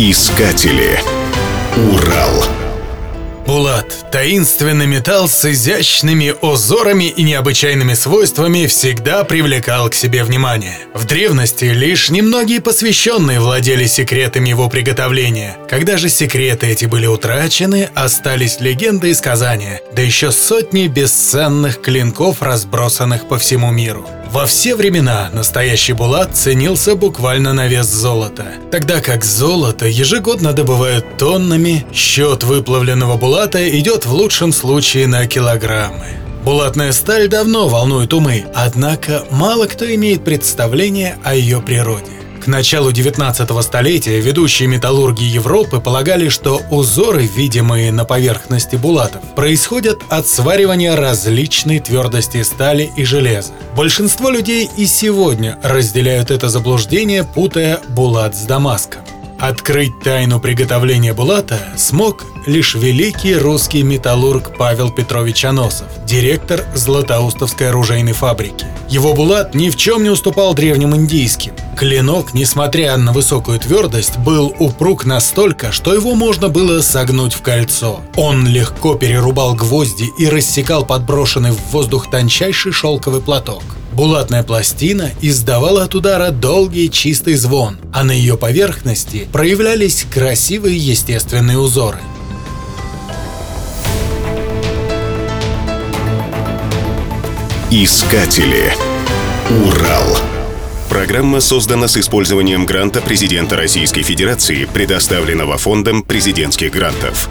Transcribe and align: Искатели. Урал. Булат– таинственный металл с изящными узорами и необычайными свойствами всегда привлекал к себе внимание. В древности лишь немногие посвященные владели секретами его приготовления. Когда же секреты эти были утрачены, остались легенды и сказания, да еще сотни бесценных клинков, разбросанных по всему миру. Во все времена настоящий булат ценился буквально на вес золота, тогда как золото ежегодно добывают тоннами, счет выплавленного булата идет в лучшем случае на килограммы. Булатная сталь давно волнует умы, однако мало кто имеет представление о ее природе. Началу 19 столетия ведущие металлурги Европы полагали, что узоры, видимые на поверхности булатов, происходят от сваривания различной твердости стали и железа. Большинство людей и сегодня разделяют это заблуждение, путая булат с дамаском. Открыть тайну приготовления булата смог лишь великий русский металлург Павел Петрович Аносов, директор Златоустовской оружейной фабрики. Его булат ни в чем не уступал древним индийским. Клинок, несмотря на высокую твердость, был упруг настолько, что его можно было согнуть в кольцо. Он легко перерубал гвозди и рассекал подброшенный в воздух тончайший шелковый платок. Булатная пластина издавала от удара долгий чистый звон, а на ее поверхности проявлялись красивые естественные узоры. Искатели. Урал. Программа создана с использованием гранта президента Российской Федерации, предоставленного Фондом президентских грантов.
Искатели. 0.00 1.00
Урал. 1.90 2.44
Булат– 3.48 4.06
таинственный 4.12 4.86
металл 4.86 5.26
с 5.26 5.44
изящными 5.44 6.36
узорами 6.40 7.06
и 7.06 7.24
необычайными 7.24 7.94
свойствами 7.94 8.66
всегда 8.66 9.24
привлекал 9.24 9.90
к 9.90 9.94
себе 9.94 10.22
внимание. 10.22 10.78
В 10.94 11.04
древности 11.04 11.64
лишь 11.64 12.10
немногие 12.10 12.60
посвященные 12.60 13.40
владели 13.40 13.86
секретами 13.86 14.50
его 14.50 14.68
приготовления. 14.68 15.56
Когда 15.68 15.96
же 15.96 16.08
секреты 16.08 16.68
эти 16.68 16.84
были 16.84 17.06
утрачены, 17.06 17.90
остались 17.96 18.60
легенды 18.60 19.10
и 19.10 19.14
сказания, 19.14 19.80
да 19.92 20.00
еще 20.00 20.30
сотни 20.30 20.86
бесценных 20.86 21.82
клинков, 21.82 22.40
разбросанных 22.40 23.26
по 23.26 23.36
всему 23.36 23.72
миру. 23.72 24.08
Во 24.30 24.44
все 24.44 24.74
времена 24.76 25.30
настоящий 25.32 25.94
булат 25.94 26.36
ценился 26.36 26.94
буквально 26.94 27.54
на 27.54 27.66
вес 27.66 27.86
золота, 27.86 28.44
тогда 28.70 29.00
как 29.00 29.24
золото 29.24 29.86
ежегодно 29.86 30.52
добывают 30.52 31.16
тоннами, 31.16 31.86
счет 31.94 32.44
выплавленного 32.44 33.16
булата 33.16 33.66
идет 33.78 34.04
в 34.04 34.12
лучшем 34.12 34.52
случае 34.52 35.06
на 35.06 35.26
килограммы. 35.26 36.08
Булатная 36.44 36.92
сталь 36.92 37.28
давно 37.28 37.68
волнует 37.68 38.12
умы, 38.12 38.44
однако 38.54 39.24
мало 39.30 39.66
кто 39.66 39.92
имеет 39.94 40.24
представление 40.24 41.16
о 41.24 41.34
ее 41.34 41.62
природе. 41.62 42.12
Началу 42.48 42.92
19 42.92 43.62
столетия 43.62 44.20
ведущие 44.20 44.68
металлурги 44.68 45.22
Европы 45.22 45.80
полагали, 45.80 46.30
что 46.30 46.62
узоры, 46.70 47.26
видимые 47.26 47.92
на 47.92 48.06
поверхности 48.06 48.76
булатов, 48.76 49.20
происходят 49.36 49.98
от 50.08 50.26
сваривания 50.26 50.96
различной 50.96 51.78
твердости 51.78 52.42
стали 52.42 52.90
и 52.96 53.04
железа. 53.04 53.52
Большинство 53.76 54.30
людей 54.30 54.66
и 54.78 54.86
сегодня 54.86 55.58
разделяют 55.62 56.30
это 56.30 56.48
заблуждение, 56.48 57.22
путая 57.22 57.80
булат 57.90 58.34
с 58.34 58.44
дамаском. 58.44 59.02
Открыть 59.38 60.00
тайну 60.00 60.40
приготовления 60.40 61.14
булата 61.14 61.60
смог 61.76 62.26
лишь 62.44 62.74
великий 62.74 63.36
русский 63.36 63.84
металлург 63.84 64.56
Павел 64.58 64.90
Петрович 64.90 65.44
Аносов, 65.44 65.86
директор 66.04 66.64
Златоустовской 66.74 67.68
оружейной 67.68 68.14
фабрики. 68.14 68.66
Его 68.88 69.14
булат 69.14 69.54
ни 69.54 69.70
в 69.70 69.76
чем 69.76 70.02
не 70.02 70.10
уступал 70.10 70.54
древним 70.54 70.96
индийским. 70.96 71.52
Клинок, 71.76 72.34
несмотря 72.34 72.96
на 72.96 73.12
высокую 73.12 73.60
твердость, 73.60 74.18
был 74.18 74.52
упруг 74.58 75.04
настолько, 75.04 75.70
что 75.70 75.94
его 75.94 76.16
можно 76.16 76.48
было 76.48 76.80
согнуть 76.80 77.34
в 77.34 77.42
кольцо. 77.42 78.00
Он 78.16 78.44
легко 78.44 78.96
перерубал 78.96 79.54
гвозди 79.54 80.10
и 80.18 80.28
рассекал 80.28 80.84
подброшенный 80.84 81.52
в 81.52 81.60
воздух 81.70 82.10
тончайший 82.10 82.72
шелковый 82.72 83.20
платок. 83.20 83.62
Булатная 83.98 84.44
пластина 84.44 85.10
издавала 85.20 85.82
от 85.82 85.96
удара 85.96 86.30
долгий 86.30 86.88
чистый 86.88 87.34
звон, 87.34 87.78
а 87.92 88.04
на 88.04 88.12
ее 88.12 88.38
поверхности 88.38 89.26
проявлялись 89.32 90.06
красивые 90.08 90.76
естественные 90.76 91.58
узоры. 91.58 91.98
Искатели. 97.72 98.72
Урал. 99.66 100.16
Программа 100.88 101.40
создана 101.40 101.88
с 101.88 101.96
использованием 101.96 102.66
гранта 102.66 103.00
президента 103.00 103.56
Российской 103.56 104.02
Федерации, 104.02 104.66
предоставленного 104.66 105.58
Фондом 105.58 106.04
президентских 106.04 106.70
грантов. 106.70 107.28